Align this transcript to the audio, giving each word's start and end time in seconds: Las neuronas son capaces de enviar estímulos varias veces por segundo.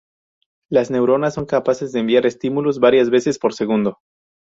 Las 0.67 0.89
neuronas 0.89 1.35
son 1.35 1.45
capaces 1.45 1.91
de 1.91 1.99
enviar 1.99 2.25
estímulos 2.25 2.79
varias 2.79 3.11
veces 3.11 3.37
por 3.37 3.53
segundo. 3.53 3.99